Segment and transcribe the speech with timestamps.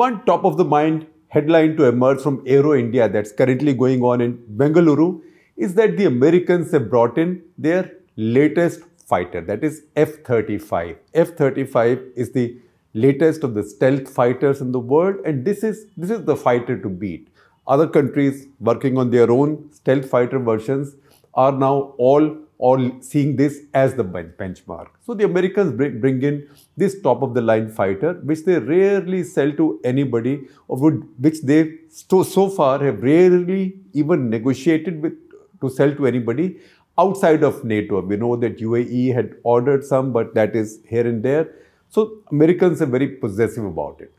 [0.00, 4.20] One top of the mind headline to emerge from Aero India that's currently going on
[4.20, 5.22] in Bengaluru
[5.56, 10.98] is that the Americans have brought in their latest fighter, that is F 35.
[11.14, 12.58] F 35 is the
[12.92, 16.78] latest of the stealth fighters in the world, and this is, this is the fighter
[16.78, 17.30] to beat.
[17.66, 20.94] Other countries working on their own stealth fighter versions
[21.32, 24.88] are now all all seeing this as the benchmark.
[25.04, 29.22] So the Americans bring, bring in this top of the line fighter, which they rarely
[29.24, 35.14] sell to anybody, or would, which they so, so far have rarely even negotiated with
[35.60, 36.58] to sell to anybody
[36.98, 38.00] outside of NATO.
[38.00, 41.50] We know that UAE had ordered some, but that is here and there.
[41.88, 44.12] So Americans are very possessive about it.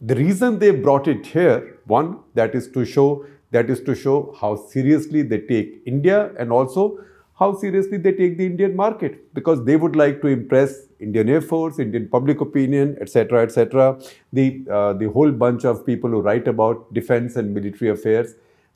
[0.00, 4.34] The reason they brought it here, one, that is to show that is to show
[4.40, 6.98] how seriously they take India and also
[7.42, 11.40] how seriously they take the Indian market because they would like to impress Indian Air
[11.40, 13.98] Force, Indian public opinion, etc., etc.
[14.32, 18.34] The uh, the whole bunch of people who write about defense and military affairs.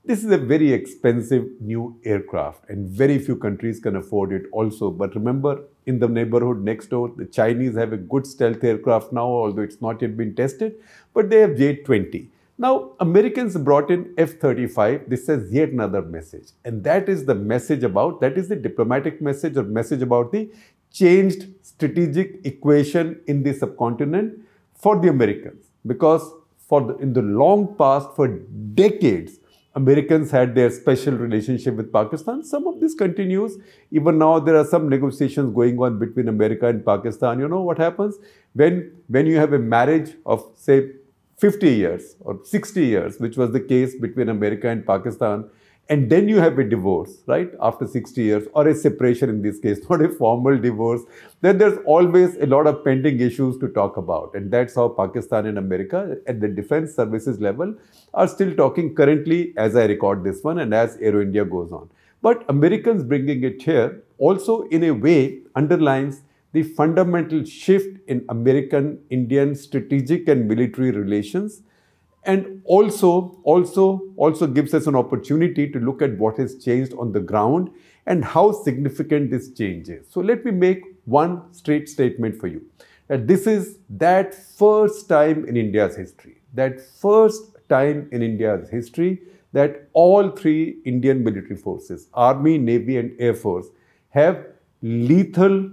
[0.09, 4.45] This is a very expensive new aircraft, and very few countries can afford it.
[4.61, 5.55] Also, but remember,
[5.93, 9.81] in the neighborhood next door, the Chinese have a good stealth aircraft now, although it's
[9.87, 10.77] not yet been tested,
[11.19, 12.29] but they have J-20.
[12.59, 15.09] Now, Americans brought in F-35.
[15.09, 16.49] This says yet another message.
[16.65, 20.51] And that is the message about, that is the diplomatic message or message about the
[20.91, 24.41] changed strategic equation in the subcontinent
[24.75, 25.67] for the Americans.
[25.87, 29.39] Because for the, in the long past, for decades,
[29.75, 32.43] Americans had their special relationship with Pakistan.
[32.43, 33.59] Some of this continues.
[33.91, 37.39] Even now, there are some negotiations going on between America and Pakistan.
[37.39, 38.17] You know what happens?
[38.55, 40.93] When, when you have a marriage of, say,
[41.39, 45.45] 50 years or 60 years, which was the case between America and Pakistan,
[45.89, 49.61] and then you have a divorce, right, after 60 years, or a separation in this
[49.61, 51.03] case, not a formal divorce,
[51.43, 54.35] then there's always a lot of pending issues to talk about.
[54.35, 57.75] And that's how Pakistan and America, at the defense services level,
[58.15, 61.89] are still talking currently as I record this one and as Aero India goes on.
[62.21, 66.23] But Americans bringing it here also, in a way, underlines
[66.57, 71.63] the fundamental shift in American Indian strategic and military relations
[72.25, 73.11] and also
[73.45, 73.87] also
[74.17, 77.71] also gives us an opportunity to look at what has changed on the ground
[78.07, 80.07] and how significant this change is.
[80.09, 82.65] So let me make one straight statement for you
[83.09, 89.21] that this is that first time in india's history that first time in india's history
[89.53, 93.69] that all three indian military forces army navy and air force
[94.11, 94.45] have
[94.83, 95.71] lethal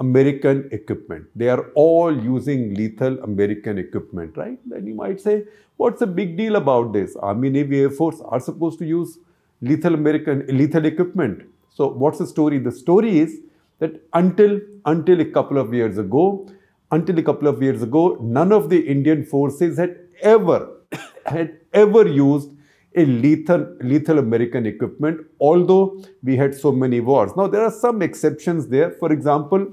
[0.00, 1.26] American equipment.
[1.36, 4.58] They are all using lethal American equipment, right?
[4.66, 5.44] Then you might say,
[5.76, 7.16] what's the big deal about this?
[7.16, 9.18] Army, Navy, Air Force are supposed to use
[9.60, 11.42] lethal American lethal equipment.
[11.68, 12.58] So what's the story?
[12.58, 13.40] The story is
[13.78, 16.48] that until until a couple of years ago,
[16.90, 20.68] until a couple of years ago, none of the Indian forces had ever
[21.26, 22.50] had ever used
[22.96, 27.32] a lethal lethal American equipment, although we had so many wars.
[27.36, 28.90] Now there are some exceptions there.
[28.92, 29.66] For example,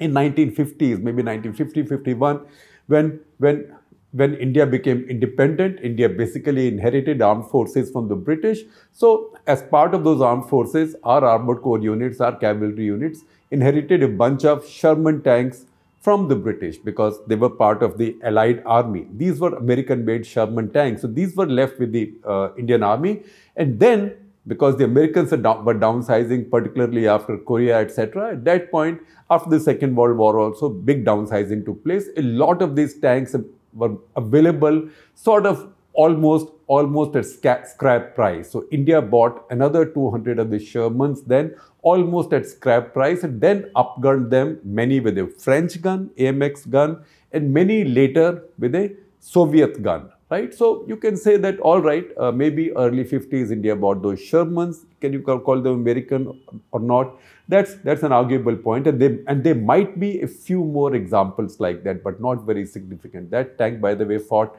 [0.00, 2.40] in 1950s, maybe 1950, 51,
[2.86, 3.72] when, when,
[4.12, 8.60] when India became independent, India basically inherited armed forces from the British.
[8.92, 14.02] So as part of those armed forces, our armored corps units, our cavalry units, inherited
[14.02, 15.66] a bunch of Sherman tanks
[16.00, 19.06] from the British because they were part of the Allied army.
[19.16, 21.00] These were American-made Sherman tanks.
[21.00, 23.22] So these were left with the uh, Indian army.
[23.56, 24.12] And then
[24.46, 28.32] because the Americans down, were downsizing, particularly after Korea, etc.
[28.32, 29.00] At that point,
[29.30, 32.08] after the Second World War, also big downsizing took place.
[32.16, 33.34] A lot of these tanks
[33.72, 38.50] were available, sort of almost almost at scrap price.
[38.50, 43.70] So India bought another 200 of the Shermans then almost at scrap price and then
[43.76, 49.82] upgunned them, many with a French gun, AMX gun, and many later with a Soviet
[49.82, 50.54] gun right?
[50.62, 54.84] So you can say that, all right, uh, maybe early 50s India bought those Shermans.
[55.00, 56.28] Can you call them American
[56.72, 57.16] or not?
[57.54, 61.58] That's that's an arguable point, and they and there might be a few more examples
[61.64, 63.30] like that, but not very significant.
[63.34, 64.56] That tank, by the way, fought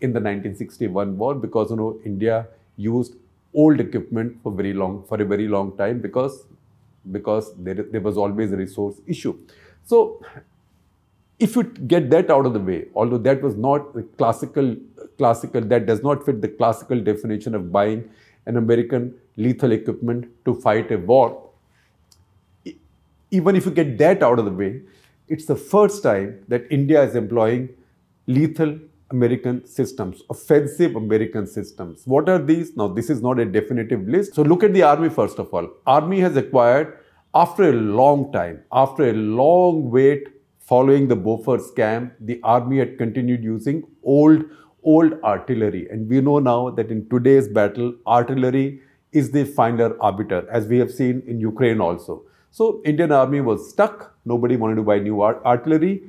[0.00, 2.46] in the 1961 war because you know India
[2.88, 3.14] used
[3.54, 6.36] old equipment for very long for a very long time because
[7.10, 9.34] because there, there was always a resource issue.
[9.84, 10.20] So
[11.38, 11.62] if you
[11.94, 14.76] get that out of the way, although that was not the classical,
[15.18, 18.08] classical, that does not fit the classical definition of buying
[18.46, 21.50] an American lethal equipment to fight a war,
[23.30, 24.82] even if you get that out of the way,
[25.28, 27.68] it's the first time that India is employing
[28.26, 28.78] lethal
[29.10, 32.02] American systems, offensive American systems.
[32.06, 32.76] What are these?
[32.76, 34.34] Now, this is not a definitive list.
[34.34, 35.68] So, look at the army first of all.
[35.86, 36.98] Army has acquired,
[37.34, 40.28] after a long time, after a long wait,
[40.66, 44.44] Following the Bofors scam, the army had continued using old,
[44.86, 45.86] old artillery.
[45.90, 48.80] And we know now that in today's battle, artillery
[49.12, 52.22] is the final arbiter, as we have seen in Ukraine also.
[52.50, 54.14] So Indian army was stuck.
[54.24, 56.02] Nobody wanted to buy new art- artillery.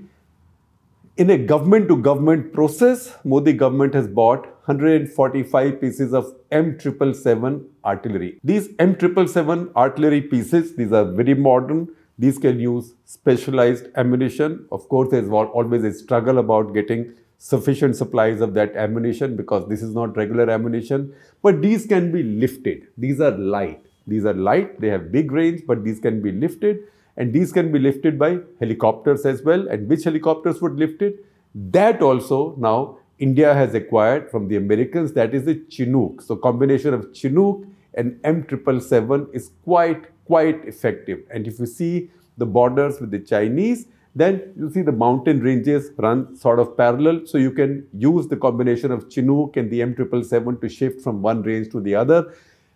[1.18, 8.39] In a government to government process, Modi government has bought 145 pieces of M777 artillery.
[8.44, 11.88] These M777 artillery pieces, these are very modern.
[12.19, 14.68] These can use specialized ammunition.
[14.71, 19.81] Of course, there's always a struggle about getting sufficient supplies of that ammunition because this
[19.81, 21.13] is not regular ammunition.
[21.42, 22.88] But these can be lifted.
[22.98, 23.86] These are light.
[24.07, 24.80] These are light.
[24.81, 26.80] They have big range, but these can be lifted.
[27.16, 29.68] And these can be lifted by helicopters as well.
[29.68, 31.25] And which helicopters would lift it?
[31.56, 35.13] That also now India has acquired from the Americans.
[35.13, 36.22] That is the Chinook.
[36.22, 41.19] So combination of Chinook and M777 is quite quite effective.
[41.31, 43.88] And if you see the borders with the Chinese,
[44.18, 47.22] then you see the mountain ranges run sort of parallel.
[47.25, 51.44] So you can use the combination of Chinook and the M777 to shift from one
[51.44, 52.34] range to the other.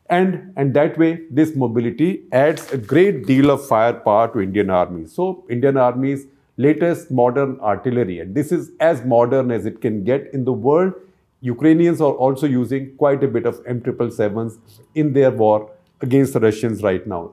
[0.07, 5.07] And, and that way, this mobility adds a great deal of firepower to Indian Army.
[5.07, 6.27] So Indian Army's
[6.57, 10.93] latest modern artillery, and this is as modern as it can get in the world.
[11.39, 14.59] Ukrainians are also using quite a bit of M777s
[14.93, 15.71] in their war
[16.01, 17.31] against the Russians right now.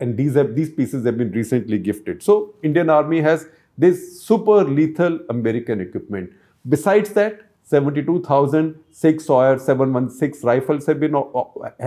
[0.00, 2.22] And these have these pieces have been recently gifted.
[2.22, 6.32] So Indian Army has this super lethal American equipment.
[6.68, 11.42] Besides that, 72,000 Sig Sauer 716 rifles have been uh,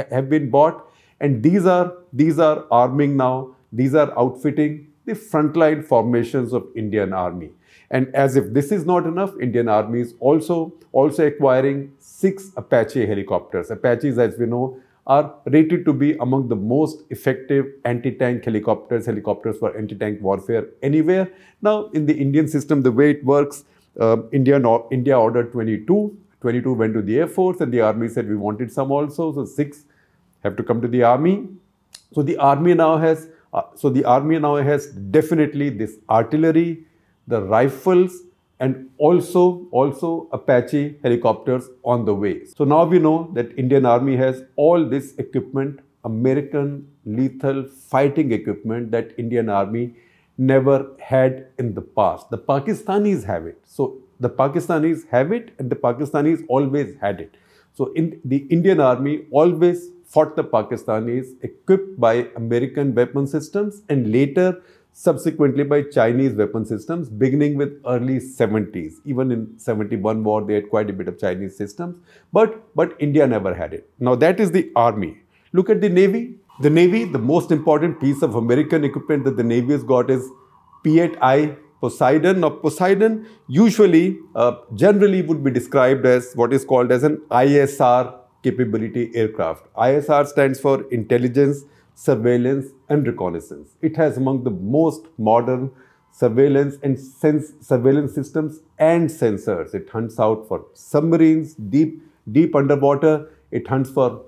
[0.09, 0.89] have been bought,
[1.19, 3.55] and these are these are arming now.
[3.71, 7.49] These are outfitting the frontline formations of Indian Army.
[7.91, 13.05] And as if this is not enough, Indian Army is also also acquiring six Apache
[13.05, 13.69] helicopters.
[13.71, 19.57] Apaches, as we know, are rated to be among the most effective anti-tank helicopters, helicopters
[19.57, 21.29] for anti-tank warfare anywhere.
[21.61, 23.65] Now, in the Indian system, the way it works,
[23.99, 24.61] uh, India,
[24.91, 26.17] India ordered 22.
[26.41, 29.33] 22 went to the Air Force and the Army said we wanted some also.
[29.33, 29.83] So six
[30.43, 31.47] have to come to the Army.
[32.13, 36.85] So the Army now has, uh, so the Army now has definitely this artillery,
[37.27, 38.21] the rifles,
[38.59, 42.45] and also also Apache helicopters on the way.
[42.45, 48.91] So now we know that Indian Army has all this equipment, American lethal fighting equipment
[48.91, 49.95] that Indian Army
[50.37, 52.29] never had in the past.
[52.29, 53.59] The Pakistanis have it.
[53.65, 57.35] So the Pakistanis have it and the Pakistanis always had it.
[57.73, 64.11] So in the Indian Army always fought the Pakistanis equipped by American weapon systems and
[64.11, 64.61] later
[64.93, 68.93] subsequently by Chinese weapon systems, beginning with early 70s.
[69.05, 71.97] Even in 71 war, they had quite a bit of Chinese systems,
[72.31, 73.89] but, but India never had it.
[73.99, 75.17] Now that is the army.
[75.51, 76.35] Look at the navy.
[76.61, 80.29] The navy, the most important piece of American equipment that the navy has got is
[80.83, 82.39] P-8I Poseidon.
[82.39, 88.13] Now Poseidon usually, uh, generally would be described as what is called as an ISR
[88.43, 89.73] capability aircraft.
[89.75, 91.63] ISR stands for intelligence,
[91.95, 93.75] surveillance and reconnaissance.
[93.81, 95.71] It has among the most modern
[96.11, 99.73] surveillance and sense surveillance systems and sensors.
[99.73, 102.01] It hunts out for submarines deep
[102.31, 103.29] deep underwater.
[103.51, 104.21] It hunts for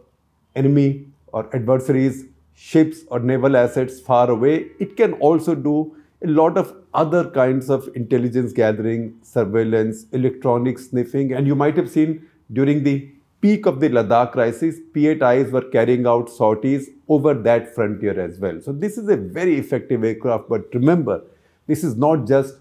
[0.55, 4.67] enemy or adversaries, ships or naval assets far away.
[4.79, 11.33] It can also do a lot of other kinds of intelligence gathering, surveillance, electronic sniffing,
[11.33, 13.11] and you might have seen during the
[13.41, 18.61] peak of the Ladakh crisis, P-8Is were carrying out sorties over that frontier as well.
[18.61, 21.21] So this is a very effective aircraft, but remember,
[21.67, 22.55] this is not just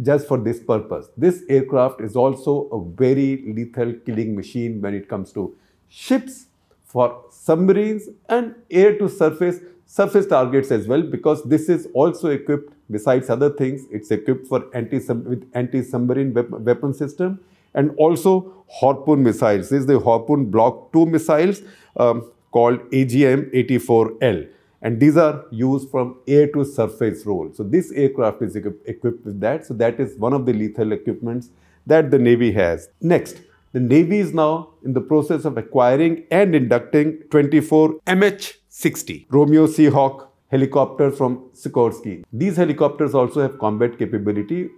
[0.00, 1.08] just for this purpose.
[1.16, 5.56] This aircraft is also a very lethal killing machine when it comes to
[5.88, 6.46] ships,
[6.92, 12.74] for submarines and air to surface surface targets as well because this is also equipped
[12.90, 14.98] besides other things it's equipped for anti
[15.30, 16.32] with anti submarine
[16.68, 17.40] weapon system
[17.74, 19.68] and also Harpoon missiles.
[19.68, 21.62] This is the Harpoon Block 2 missiles
[21.96, 24.48] um, called AGM-84L.
[24.80, 27.50] And these are used from air to surface role.
[27.54, 29.64] So this aircraft is equipped with that.
[29.64, 31.50] So that is one of the lethal equipments
[31.86, 32.88] that the Navy has.
[33.00, 39.66] Next, the Navy is now in the process of acquiring and inducting 24 MH-60 Romeo
[39.66, 42.24] Seahawk helicopters from Sikorsky.
[42.32, 44.68] These helicopters also have combat capability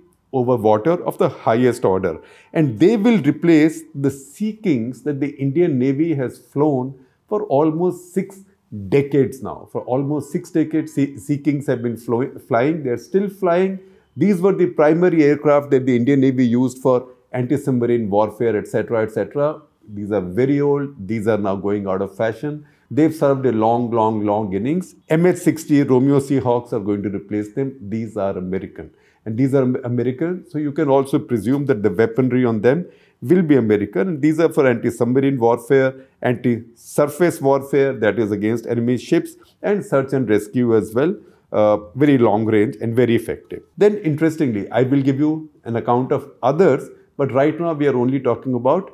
[0.41, 2.21] over water of the highest order.
[2.53, 6.95] And they will replace the Sea Kings that the Indian Navy has flown
[7.29, 8.41] for almost six
[8.89, 9.69] decades now.
[9.73, 12.83] For almost six decades, Sea Kings have been flying.
[12.83, 13.79] They're still flying.
[14.17, 19.61] These were the primary aircraft that the Indian Navy used for anti-submarine warfare, etc., etc.
[19.89, 21.09] These are very old.
[21.09, 22.67] These are now going out of fashion.
[22.91, 24.95] They've served a long, long, long innings.
[25.11, 27.77] MH-60 Romeo Seahawks are going to replace them.
[27.81, 28.91] These are American
[29.25, 30.45] and these are American.
[30.49, 32.87] So you can also presume that the weaponry on them
[33.23, 34.21] will be American.
[34.21, 40.29] These are for anti-submarine warfare, anti-surface warfare, that is against enemy ships, and search and
[40.29, 41.15] rescue as well.
[41.53, 43.63] Uh, very long range and very effective.
[43.79, 47.97] Then, interestingly, I will give you an account of others, but right now we are
[47.97, 48.91] only talking about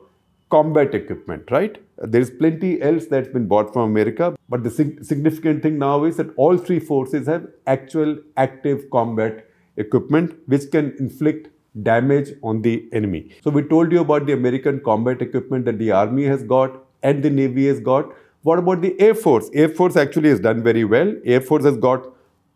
[0.51, 1.79] combat equipment, right?
[1.97, 6.05] There is plenty else that's been bought from America, but the sig- significant thing now
[6.05, 9.47] is that all three forces have actual active combat
[9.85, 11.49] equipment which can inflict
[11.83, 13.31] damage on the enemy.
[13.43, 17.23] So we told you about the American combat equipment that the army has got and
[17.23, 18.13] the navy has got.
[18.43, 19.51] What about the Air Force?
[19.55, 21.15] Air Force actually has done very well.
[21.25, 22.07] Air Force has got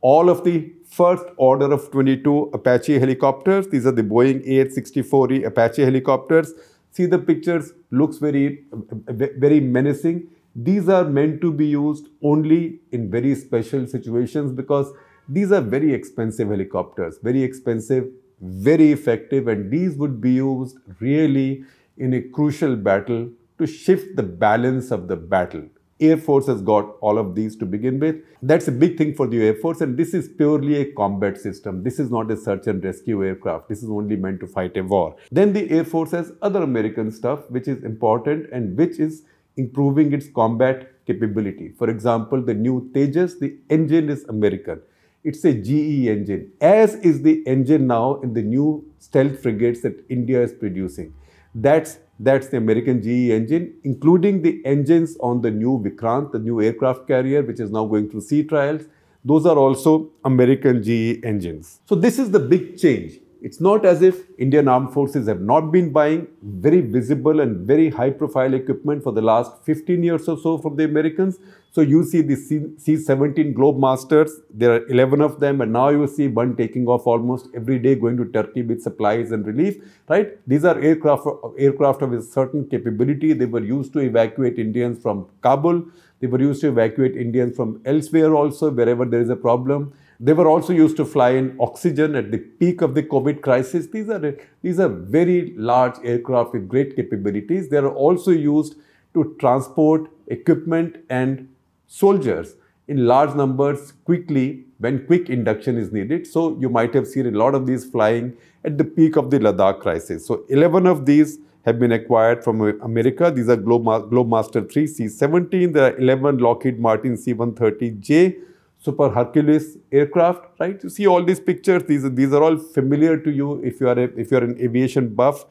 [0.00, 3.68] all of the first order of 22 Apache helicopters.
[3.68, 6.52] These are the Boeing AH-64E Apache helicopters.
[6.90, 8.64] See the pictures, looks very,
[9.08, 10.28] very menacing.
[10.54, 14.92] These are meant to be used only in very special situations because
[15.28, 18.08] these are very expensive helicopters, very expensive,
[18.40, 21.64] very effective, and these would be used really
[21.96, 25.64] in a crucial battle to shift the balance of the battle.
[26.00, 28.16] Air Force has got all of these to begin with.
[28.42, 31.84] That's a big thing for the Air Force, and this is purely a combat system.
[31.84, 33.68] This is not a search and rescue aircraft.
[33.68, 35.16] This is only meant to fight a war.
[35.30, 39.22] Then the Air Force has other American stuff, which is important and which is
[39.56, 41.68] improving its combat capability.
[41.78, 44.82] For example, the new Tejas, the engine is American.
[45.24, 50.04] It's a GE engine, as is the engine now in the new stealth frigates that
[50.10, 51.14] India is producing.
[51.54, 56.60] That's that's the American GE engine, including the engines on the new Vikrant, the new
[56.60, 58.82] aircraft carrier, which is now going through sea trials.
[59.24, 61.80] Those are also American GE engines.
[61.86, 63.18] So this is the big change.
[63.46, 67.90] It's not as if Indian armed forces have not been buying very visible and very
[67.90, 71.38] high profile equipment for the last 15 years or so from the Americans.
[71.70, 76.06] So you see the C 17 Globemasters, there are 11 of them, and now you
[76.06, 79.76] see one taking off almost every day going to Turkey with supplies and relief,
[80.08, 80.38] right?
[80.46, 81.26] These are aircraft,
[81.58, 83.34] aircraft of a certain capability.
[83.34, 85.84] They were used to evacuate Indians from Kabul.
[86.20, 89.92] They were used to evacuate Indians from elsewhere also, wherever there is a problem.
[90.21, 93.88] They were also used to fly in oxygen at the peak of the COVID crisis.
[93.88, 97.68] These are, these are very large aircraft with great capabilities.
[97.68, 98.76] They are also used
[99.14, 101.49] to transport equipment and
[101.87, 102.56] soldiers
[102.88, 106.26] in large numbers quickly when quick induction is needed.
[106.26, 109.38] So you might have seen a lot of these flying at the peak of the
[109.38, 110.26] Ladakh crisis.
[110.26, 113.30] So 11 of these have been acquired from America.
[113.30, 115.73] These are Globemaster 3 C-17.
[115.73, 118.37] There are 11 Lockheed Martin C-130J
[118.84, 120.82] Super Hercules aircraft, right?
[120.82, 121.84] You see all these pictures.
[121.84, 124.44] These are, these are all familiar to you if you are a, if you are
[124.44, 125.46] an aviation buff.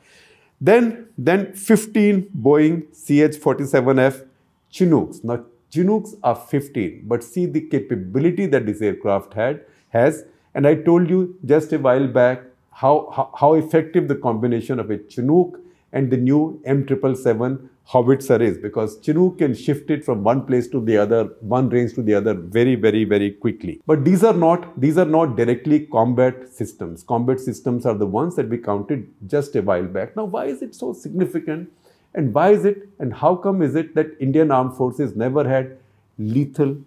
[0.61, 4.27] Then then 15 Boeing CH-47F
[4.69, 5.23] Chinooks.
[5.23, 10.25] Now Chinooks are 15, but see the capability that this aircraft had has.
[10.53, 14.91] And I told you just a while back how, how, how effective the combination of
[14.91, 15.59] a Chinook
[15.91, 20.79] and the new M777 howitzer is because Chinook can shift it from one place to
[20.79, 23.81] the other, one range to the other very, very, very quickly.
[23.85, 27.03] But these are not these are not directly combat systems.
[27.03, 30.15] Combat systems are the ones that we counted just a while back.
[30.15, 31.71] Now, why is it so significant?
[32.15, 35.77] And why is it and how come is it that Indian armed forces never had
[36.17, 36.77] lethal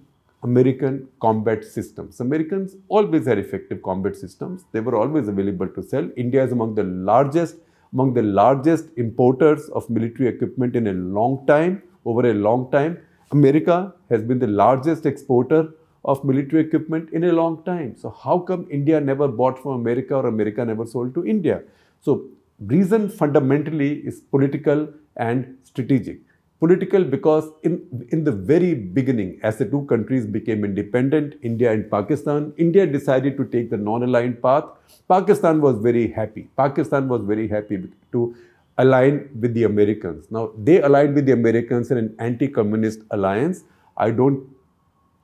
[0.43, 2.21] American combat systems?
[2.21, 4.65] Americans always had effective combat systems.
[4.73, 6.09] They were always available to sell.
[6.17, 7.57] India is among the largest
[7.93, 12.99] among the largest importers of military equipment in a long time, over a long time.
[13.33, 15.71] America has been the largest exporter
[16.05, 17.97] of military equipment in a long time.
[17.97, 21.63] So how come India never bought from America or America never sold to India?
[22.01, 22.27] So
[22.61, 26.21] reason fundamentally is political and strategic.
[26.59, 31.91] Political because in, in the very beginning, as the two countries became independent, India and
[31.91, 34.65] Pakistan, India decided to take the non-aligned path.
[35.07, 36.49] Pakistan was very happy.
[36.57, 37.83] Pakistan was very happy
[38.13, 38.35] to
[38.79, 40.31] align with the Americans.
[40.31, 43.65] Now, they aligned with the Americans in an anti-communist alliance.
[43.97, 44.49] I don't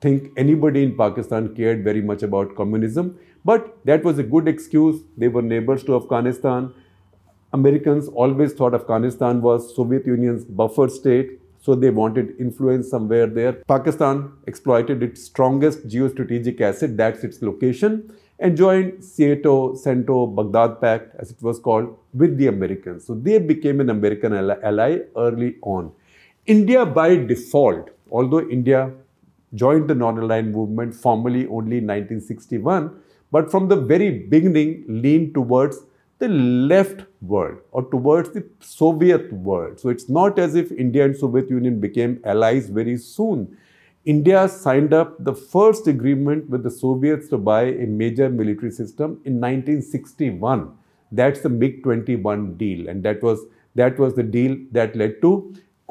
[0.01, 5.01] think anybody in Pakistan cared very much about communism, but that was a good excuse.
[5.17, 6.73] They were neighbors to Afghanistan.
[7.53, 13.53] Americans always thought Afghanistan was Soviet Union's buffer state, so they wanted influence somewhere there.
[13.53, 21.15] Pakistan exploited its strongest geostrategic asset, that's its location, and joined SEATO, CENTO, Baghdad Pact,
[21.19, 23.05] as it was called, with the Americans.
[23.05, 25.91] So they became an American ally early on.
[26.47, 28.91] India, by default, although India
[29.53, 32.91] joined the non-aligned movement formally only in 1961,
[33.31, 35.83] but from the very beginning leaned towards
[36.23, 36.29] the
[36.73, 39.79] left world or towards the Soviet world.
[39.79, 43.57] So it's not as if India and Soviet Union became allies very soon.
[44.05, 49.11] India signed up the first agreement with the Soviets to buy a major military system
[49.25, 50.71] in 1961.
[51.11, 55.29] That's the MiG-21 deal and that was That was the deal that led to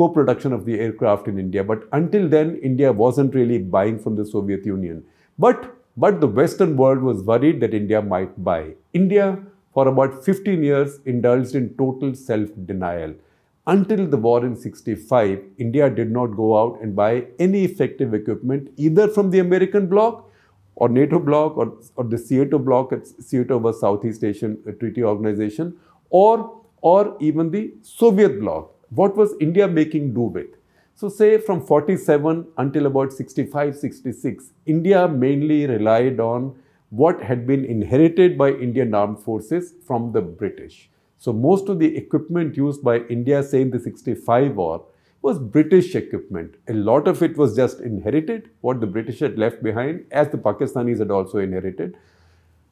[0.01, 1.63] co-production of the aircraft in India.
[1.71, 5.05] But until then, India wasn't really buying from the Soviet Union.
[5.39, 5.65] But
[5.97, 8.61] but the Western world was worried that India might buy.
[8.95, 9.27] India,
[9.73, 13.15] for about 15 years, indulged in total self-denial.
[13.67, 18.71] Until the war in 65, India did not go out and buy any effective equipment
[18.77, 20.29] either from the American bloc
[20.75, 22.93] or NATO bloc or, or the SEATO bloc.
[23.21, 25.77] SEATO was Southeast Asian uh, Treaty Organization
[26.11, 28.73] or, or even the Soviet bloc.
[28.91, 30.51] What was India making do with?
[30.95, 36.55] So say from 47 until about 65, 66, India mainly relied on
[36.93, 40.91] what had been inherited by Indian armed forces from the British.
[41.17, 44.85] So most of the equipment used by India, say in the 65 war,
[45.23, 46.57] was British equipment.
[46.69, 50.37] A lot of it was just inherited, what the British had left behind, as the
[50.37, 51.97] Pakistanis had also inherited.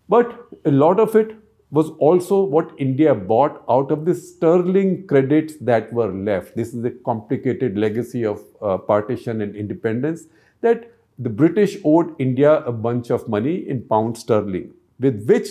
[0.06, 1.36] But a lot of it
[1.70, 6.56] was also what India bought out of the sterling credits that were left.
[6.56, 10.24] This is a complicated legacy of uh, partition and independence
[10.60, 15.48] that the British owed India a bunch of money in pound sterling, with which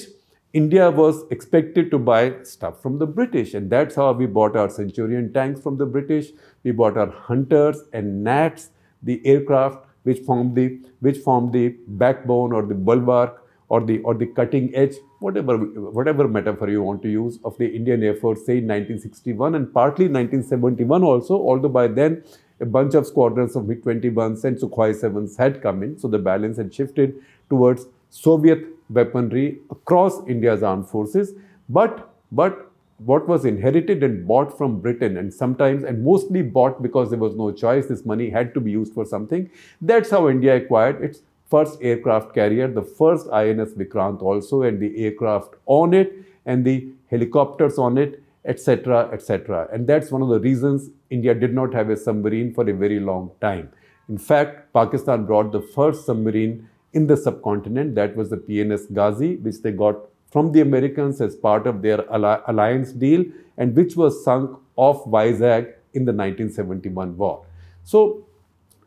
[0.52, 3.54] India was expected to buy stuff from the British.
[3.54, 6.32] And that's how we bought our Centurion tanks from the British.
[6.64, 8.70] We bought our Hunters and Gnats,
[9.04, 14.16] the aircraft which formed the, which formed the backbone or the bulwark or the, or
[14.16, 18.44] the cutting edge, whatever, whatever metaphor you want to use, of the Indian Air Force,
[18.44, 22.24] say in 1961 and partly 1971 also, although by then
[22.62, 25.98] a bunch of squadrons of MiG-21s and Sukhoi 7s had come in.
[25.98, 27.16] So the balance had shifted
[27.50, 31.34] towards Soviet weaponry across India's armed forces.
[31.70, 37.10] But, but what was inherited and bought from Britain and sometimes and mostly bought because
[37.10, 39.50] there was no choice, this money had to be used for something.
[39.82, 45.06] That's how India acquired its first aircraft carrier, the first INS Vikrant also, and the
[45.06, 46.14] aircraft on it,
[46.46, 49.68] and the helicopters on it, etc., etc.
[49.72, 53.00] And that's one of the reasons India did not have a submarine for a very
[53.00, 53.72] long time.
[54.10, 59.36] In fact, Pakistan brought the first submarine in the subcontinent, that was the PNS Ghazi,
[59.38, 59.98] which they got
[60.32, 63.24] from the Americans as part of their alliance deal,
[63.58, 67.46] and which was sunk off Vizag in the 1971 war.
[67.84, 68.26] So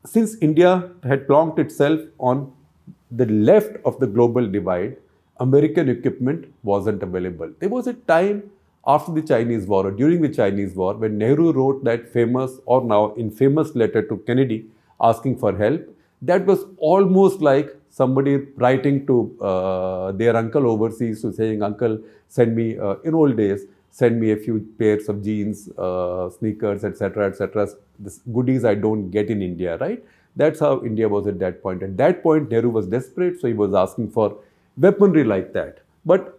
[0.04, 2.52] since India had plonked itself on
[3.10, 4.96] the left of the global divide,
[5.38, 7.52] American equipment wasn't available.
[7.60, 8.50] There was a time
[8.86, 12.84] after the Chinese war or during the Chinese war when Nehru wrote that famous or
[12.84, 14.66] now infamous letter to Kennedy
[15.00, 15.82] asking for help.
[16.20, 22.56] That was almost like somebody writing to uh, their uncle overseas to saying, Uncle, send
[22.56, 27.26] me, uh, in old days, send me a few pairs of jeans, uh, sneakers, etc.,
[27.26, 27.68] etc.
[28.32, 30.02] Goodies I don't get in India, right?
[30.34, 31.82] That's how India was at that point.
[31.82, 34.38] At that point, Nehru was desperate, so he was asking for
[34.78, 35.80] weaponry like that.
[36.06, 36.38] But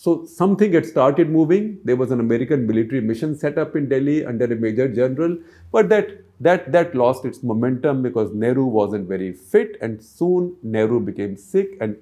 [0.00, 1.80] so something had started moving.
[1.84, 5.36] There was an American military mission set up in Delhi under a major general,
[5.72, 11.00] but that that that lost its momentum because Nehru wasn't very fit, and soon Nehru
[11.00, 11.96] became sick, and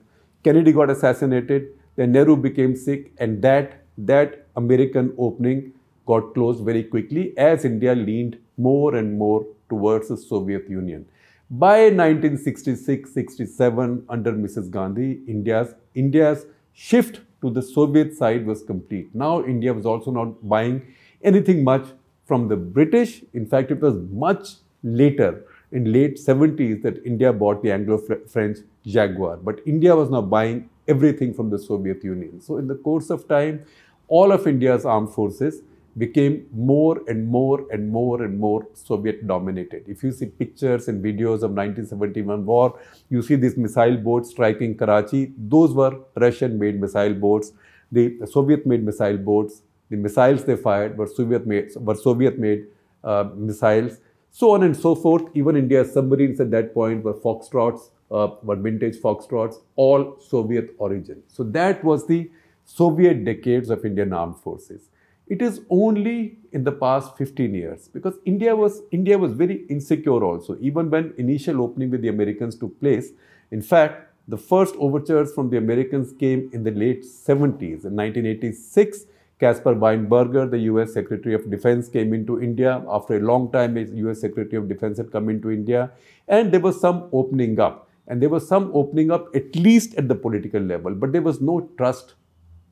[0.45, 1.69] Kennedy got assassinated.
[1.97, 5.73] Then Nehru became sick, and that that American opening
[6.05, 11.07] got closed very quickly as India leaned more and more towards the Soviet Union.
[11.51, 14.71] By 1966-67, under Mrs.
[14.71, 19.15] Gandhi, India's, India's shift to the Soviet side was complete.
[19.15, 20.83] Now India was also not buying
[21.23, 21.87] anything much
[22.25, 23.23] from the British.
[23.35, 24.49] In fact, it was much
[24.83, 29.37] later, in late 70s, that India bought the Anglo-French Jaguar.
[29.37, 32.41] But India was now buying everything from the Soviet Union.
[32.41, 33.65] So in the course of time,
[34.09, 35.63] all of India's armed forces
[35.99, 39.85] became more and more and more and more Soviet dominated.
[39.87, 42.79] If you see pictures and videos of 1971 war,
[43.09, 45.33] you see these missile boats striking Karachi.
[45.39, 47.53] Those were Russian made missile boats.
[47.93, 49.63] The Soviet made missile boats.
[49.89, 52.67] The missiles they fired were Soviet made, were Soviet made
[53.05, 54.01] uh, missiles.
[54.31, 55.31] So on and so forth.
[55.35, 61.23] Even India's submarines at that point were Foxtrots, uh, were vintage Foxtrots, all Soviet origin.
[61.29, 62.31] So that was the
[62.65, 64.91] Soviet decades of Indian armed forces.
[65.27, 70.23] It is only in the past 15 years because India was India was very insecure
[70.25, 73.11] also even when initial opening with the Americans took place.
[73.51, 77.85] In fact, the first overtures from the Americans came in the late 70s.
[77.85, 79.07] In 1986,
[79.39, 82.83] Caspar Weinberger, the US Secretary of Defense, came into India.
[82.89, 85.93] After a long time, a US Secretary of Defense had come into India.
[86.27, 87.89] And there was some opening up.
[88.09, 90.95] And there was some opening up, at least at the political level.
[90.95, 92.15] But there was no trust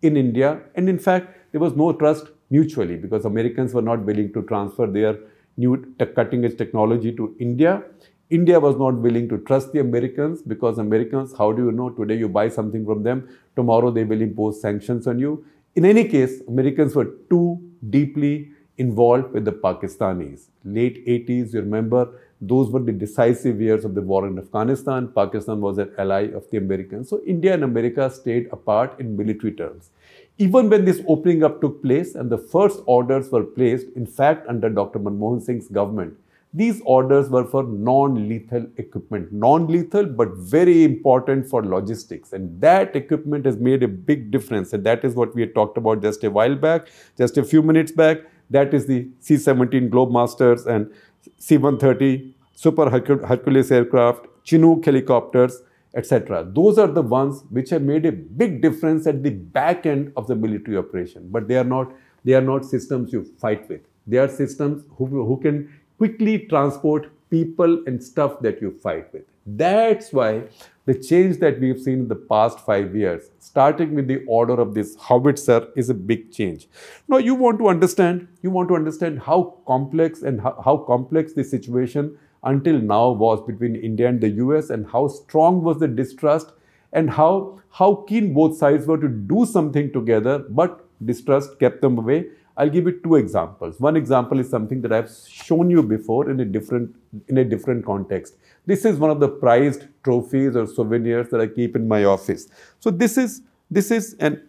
[0.03, 0.61] in India.
[0.75, 4.87] And in fact, there was no trust mutually because Americans were not willing to transfer
[4.89, 5.17] their
[5.57, 5.77] new
[6.17, 7.81] cutting edge technology to India.
[8.29, 12.17] India was not willing to trust the Americans because Americans, how do you know today
[12.17, 15.47] you buy something from them, tomorrow they will impose sanctions on you.
[15.77, 20.49] In any case, Americans were too deeply involved with the Pakistanis.
[20.65, 25.07] Late 80s, you remember, those were the decisive years of the war in Afghanistan.
[25.07, 27.09] Pakistan was an ally of the Americans.
[27.09, 29.91] So India and America stayed apart in military terms.
[30.39, 34.49] Even when this opening up took place and the first orders were placed, in fact,
[34.49, 34.99] under Dr.
[34.99, 36.15] Manmohan Singh's government,
[36.53, 39.33] these orders were for non-lethal equipment.
[39.33, 42.33] Non-lethal, but very important for logistics.
[42.33, 44.73] And that equipment has made a big difference.
[44.73, 47.63] And that is what we had talked about just a while back, just a few
[47.63, 48.19] minutes back.
[48.51, 50.93] That is the C-17 Globemasters and
[51.39, 55.63] C-130 Super Hercules aircraft, Chinook helicopters,
[55.95, 56.47] etc.
[56.53, 60.27] Those are the ones which have made a big difference at the back end of
[60.27, 61.29] the military operation.
[61.31, 61.93] But they are not,
[62.25, 63.83] they are not systems you fight with.
[64.07, 69.25] They are systems who, who can quickly transport people and stuff that you fight with.
[69.47, 70.45] That's why
[70.87, 74.75] the change that we've seen in the past five years, starting with the order of
[74.75, 76.69] this howitzer, is a big change.
[77.09, 81.35] Now you want to understand, you want to understand how complex and how, how complex
[81.35, 85.89] the situation until now was between India and the US and how strong was the
[85.89, 86.53] distrust
[86.93, 91.99] and how, how keen both sides were to do something together, but distrust kept them
[91.99, 92.27] away.
[92.57, 93.81] I'll give you two examples.
[93.81, 96.95] One example is something that I've shown you before in a different
[97.29, 98.37] in a different context.
[98.65, 102.49] This is one of the prized trophies or souvenirs that I keep in my office.
[102.79, 104.41] So this is this is an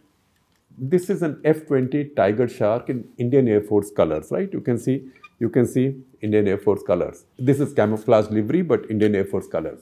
[0.77, 4.51] this is an F-20 Tiger Shark in Indian Air Force colors, right?
[4.51, 7.25] You can see you can see Indian Air Force colors.
[7.37, 9.81] This is camouflage livery, but Indian Air Force colors.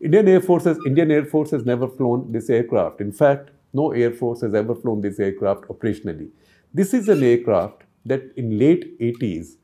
[0.00, 3.00] Indian Air Force has, Indian Air Force has never flown this aircraft.
[3.00, 6.28] In fact, no Air Force has ever flown this aircraft operationally.
[6.74, 9.56] This is an aircraft that in late 80s,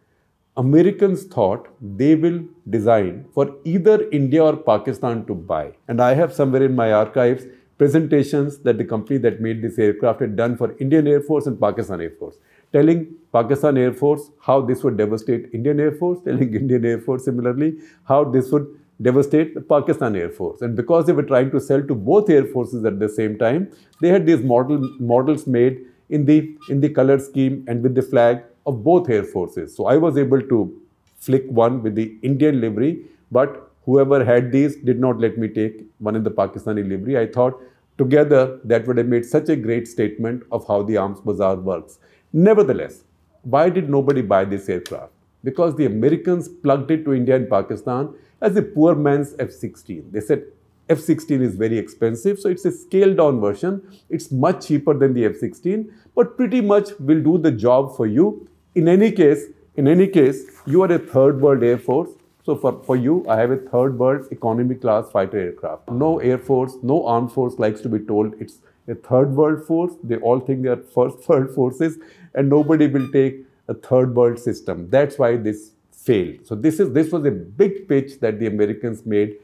[0.57, 1.69] Americans thought
[2.03, 2.39] they will
[2.69, 5.73] design for either India or Pakistan to buy.
[5.89, 7.45] And I have somewhere in my archives
[7.79, 11.61] presentations that the company that made this aircraft had done for Indian Air Force and
[11.61, 12.39] Pakistan Air Force
[12.73, 17.25] telling Pakistan Air Force how this would devastate Indian Air Force, telling Indian Air Force
[17.25, 18.67] similarly how this would
[19.01, 20.63] devastate the Pakistan Air Force.
[20.63, 23.71] And because they were trying to sell to both air forces at the same time,
[24.01, 28.03] they had these model, models made in the, in the color scheme and with the
[28.03, 29.77] flag of both air forces.
[29.77, 30.83] So I was able to
[31.19, 35.85] flick one with the Indian livery, but whoever had these did not let me take
[35.99, 37.19] one in the Pakistani livery.
[37.19, 37.61] I thought
[37.97, 41.99] together that would have made such a great statement of how the arms bazaar works.
[42.33, 43.05] Nevertheless,
[43.43, 45.13] why did nobody buy this aircraft?
[45.43, 50.11] Because the Americans plugged it to India and Pakistan as a poor man's F 16.
[50.13, 50.45] They said
[50.91, 53.83] F 16 is very expensive, so it's a scaled down version.
[54.11, 58.07] It's much cheaper than the F 16, but pretty much will do the job for
[58.07, 58.47] you.
[58.75, 62.11] In any case, in any case, you are a third world air force.
[62.45, 65.91] So for, for you, I have a third world economy class fighter aircraft.
[65.91, 68.59] No air force, no armed force likes to be told it's
[68.89, 69.93] a third world force.
[70.03, 71.99] They all think they are first world forces,
[72.35, 74.89] and nobody will take a third world system.
[74.91, 76.47] That's why this failed.
[76.47, 79.37] So this is this was a big pitch that the Americans made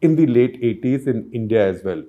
[0.00, 2.02] in the late 80s in India as well.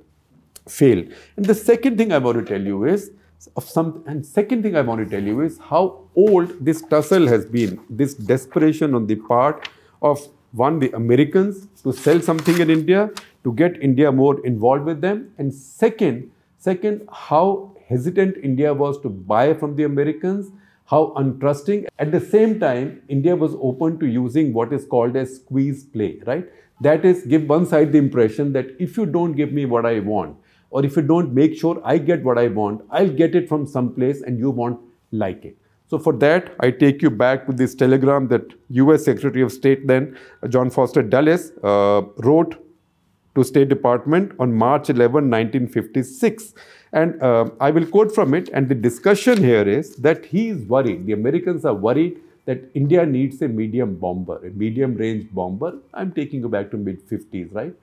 [0.68, 1.12] Failed.
[1.38, 3.12] And the second thing I want to tell you is
[3.58, 5.84] of some and second thing I want to tell you is how
[6.16, 9.70] old this tussle has been, this desperation on the part
[10.02, 13.10] of one, the Americans to sell something in India,
[13.44, 16.32] to get India more involved with them, and second,
[16.64, 20.50] Second, how hesitant India was to buy from the Americans,
[20.86, 21.88] how untrusting.
[22.00, 26.22] At the same time, India was open to using what is called a squeeze play,
[26.26, 26.48] right?
[26.80, 30.00] That is, give one side the impression that if you don't give me what I
[30.00, 30.38] want,
[30.70, 33.68] or if you don't make sure I get what I want, I'll get it from
[33.68, 34.80] someplace and you won't
[35.12, 35.58] like it.
[35.88, 39.86] So for that, I take you back to this telegram that US Secretary of State
[39.86, 42.56] then, John Foster Dulles, uh, wrote
[43.36, 46.54] to State Department on March 11, 1956.
[46.92, 48.50] And uh, I will quote from it.
[48.54, 53.06] And the discussion here is that he is worried, the Americans are worried that India
[53.06, 55.80] needs a medium bomber, a medium range bomber.
[55.94, 57.74] I'm taking you back to mid 50s, right?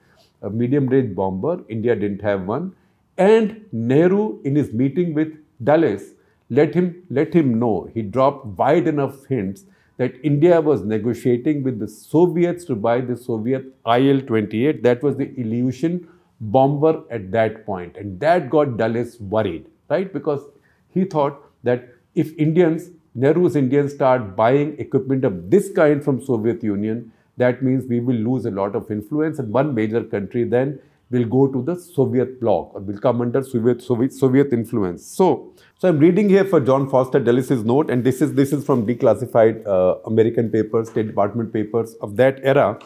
[0.43, 1.63] A medium range bomber.
[1.67, 2.75] India didn't have one.
[3.17, 5.33] And Nehru, in his meeting with
[5.63, 6.13] Dulles,
[6.49, 9.63] let him, let him know, he dropped wide enough hints
[9.97, 14.83] that India was negotiating with the Soviets to buy the Soviet IL 28.
[14.83, 16.07] That was the Ilyushin
[16.39, 17.97] bomber at that point.
[17.97, 20.11] And that got Dulles worried, right?
[20.11, 20.41] Because
[20.89, 26.63] he thought that if Indians, Nehru's Indians start buying equipment of this kind from Soviet
[26.63, 30.79] Union, that means we will lose a lot of influence and one major country then
[31.11, 35.05] will go to the Soviet bloc or will come under Soviet, Soviet, Soviet influence.
[35.05, 38.65] So, so I'm reading here for John Foster Dulles' note, and this is this is
[38.65, 42.79] from declassified uh, American papers, State Department papers of that era,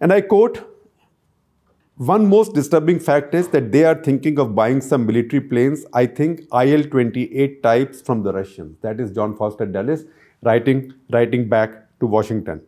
[0.00, 0.66] and I quote
[1.96, 6.06] One most disturbing fact is that they are thinking of buying some military planes, I
[6.06, 8.78] think IL 28 types from the Russians.
[8.82, 10.04] That is John Foster Dulles
[10.42, 12.62] writing, writing back to Washington.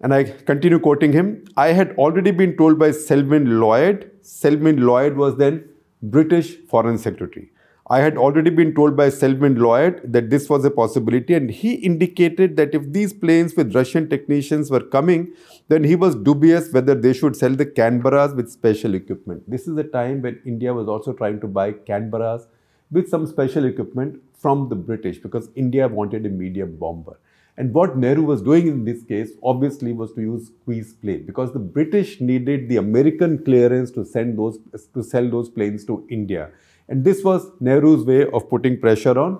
[0.00, 5.16] And I continue quoting him I had already been told by Selwyn Lloyd, Selwyn Lloyd
[5.16, 5.64] was then
[6.02, 7.50] British Foreign Secretary.
[7.90, 11.72] I had already been told by Selwyn Lloyd that this was a possibility, and he
[11.74, 15.34] indicated that if these planes with Russian technicians were coming,
[15.66, 19.42] then he was dubious whether they should sell the Canberras with special equipment.
[19.50, 22.46] This is the time when India was also trying to buy Canberras
[22.92, 27.18] with some special equipment from the British because India wanted a medium bomber.
[27.60, 31.52] And what Nehru was doing in this case obviously was to use squeeze play because
[31.52, 34.58] the British needed the American clearance to send those
[34.94, 36.48] to sell those planes to India.
[36.88, 39.38] And this was Nehru's way of putting pressure on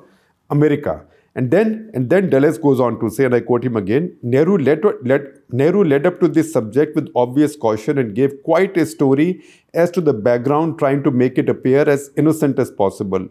[0.50, 1.02] America.
[1.35, 4.59] And then, and then Dulles goes on to say, and I quote him again, Nehru
[4.59, 8.85] led, led, Nehru led up to this subject with obvious caution and gave quite a
[8.85, 13.28] story as to the background, trying to make it appear as innocent as possible.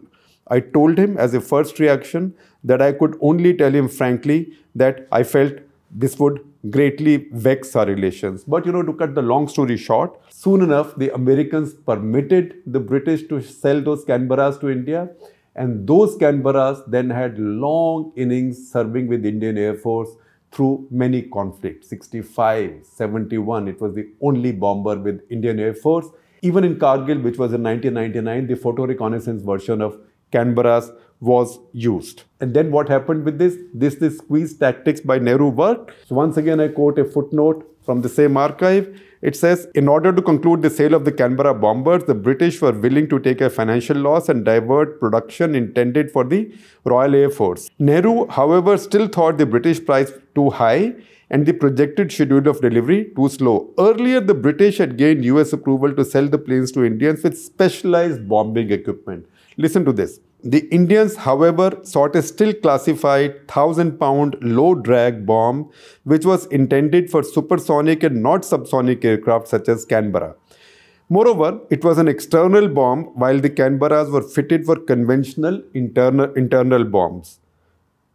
[0.48, 5.06] I told him as a first reaction that I could only tell him frankly that
[5.10, 5.54] I felt
[5.90, 8.44] this would greatly vex our relations.
[8.44, 12.80] But you know, to cut the long story short, soon enough, the Americans permitted the
[12.80, 15.08] British to sell those Canberras to India.
[15.56, 20.10] And those Canberras then had long innings serving with Indian Air Force
[20.52, 21.88] through many conflicts.
[21.88, 26.06] 65, 71, it was the only bomber with Indian Air Force.
[26.42, 29.98] Even in Kargil, which was in 1999, the photo reconnaissance version of
[30.32, 32.24] Canberras was used.
[32.40, 33.56] And then what happened with this?
[33.74, 35.92] This, this squeeze tactics by Nehru worked.
[36.06, 39.00] So once again, I quote a footnote from the same archive.
[39.20, 42.72] It says, in order to conclude the sale of the Canberra bombers, the British were
[42.72, 46.54] willing to take a financial loss and divert production intended for the
[46.84, 47.68] Royal Air Force.
[47.78, 50.94] Nehru, however, still thought the British price too high
[51.28, 53.72] and the projected schedule of delivery too slow.
[53.78, 58.26] Earlier, the British had gained US approval to sell the planes to Indians with specialized
[58.26, 59.26] bombing equipment.
[59.58, 60.18] Listen to this.
[60.42, 65.70] The Indians, however, sought a still classified 1000 pound low drag bomb,
[66.04, 70.34] which was intended for supersonic and not subsonic aircraft such as Canberra.
[71.10, 76.84] Moreover, it was an external bomb while the Canberras were fitted for conventional internal, internal
[76.84, 77.40] bombs.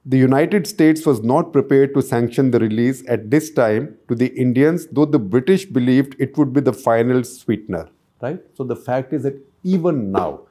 [0.05, 4.27] The United States was not prepared to sanction the release at this time to the
[4.27, 7.89] Indians, though the British believed it would be the final sweetener.
[8.21, 8.39] Right?
[8.53, 10.41] So the fact is that even now,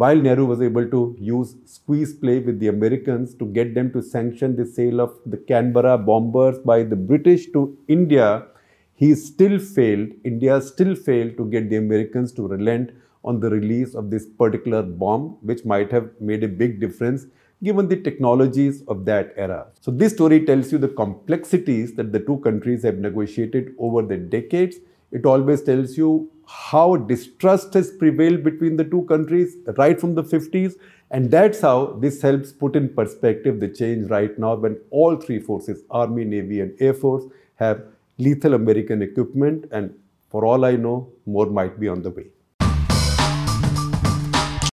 [0.00, 4.02] while Nehru was able to use squeeze play with the Americans to get them to
[4.02, 8.46] sanction the sale of the Canberra bombers by the British to India,
[8.94, 12.90] he still failed, India still failed to get the Americans to relent
[13.24, 17.24] on the release of this particular bomb, which might have made a big difference
[17.62, 19.66] given the technologies of that era.
[19.80, 24.18] So, this story tells you the complexities that the two countries have negotiated over the
[24.18, 24.76] decades.
[25.10, 30.22] It always tells you how distrust has prevailed between the two countries right from the
[30.22, 30.74] 50s.
[31.10, 35.40] And that's how this helps put in perspective the change right now when all three
[35.40, 37.24] forces, Army, Navy, and Air Force,
[37.56, 37.82] have
[38.18, 39.66] lethal American equipment.
[39.70, 39.94] And
[40.30, 42.26] for all I know, more might be on the way.